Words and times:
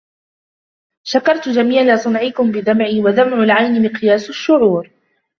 شكرت 1.03 1.49
جميل 1.49 1.99
صنعكم 1.99 2.51
بدمعي، 2.51 2.99
ودمع 3.05 3.43
العين 3.43 3.83
مقياس 3.93 4.29
الشعور. 4.29 4.89